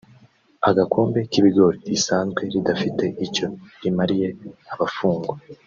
agakombe 0.69 1.19
k’ibigori 1.31 1.79
risanzwe 1.89 2.41
ridafite 2.53 3.05
icyo 3.25 3.45
rimariye 3.81 4.27
abafungwa 4.73 5.35